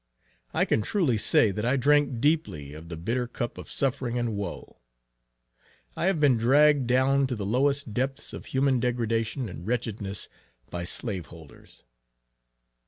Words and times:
I 0.51 0.65
can 0.65 0.81
truly 0.81 1.19
say, 1.19 1.51
that 1.51 1.63
I 1.63 1.77
drank 1.77 2.19
deeply 2.19 2.73
of 2.73 2.89
the 2.89 2.97
bitter 2.97 3.27
cup 3.27 3.59
of 3.59 3.69
suffering 3.69 4.17
and 4.17 4.35
woe. 4.35 4.79
I 5.95 6.07
have 6.07 6.19
been 6.19 6.35
dragged 6.37 6.87
down 6.87 7.27
to 7.27 7.35
the 7.35 7.45
lowest 7.45 7.93
depths 7.93 8.33
of 8.33 8.47
human 8.47 8.79
degradation 8.79 9.47
and 9.47 9.67
wretchedness, 9.67 10.27
by 10.71 10.85
Slaveholders. 10.85 11.83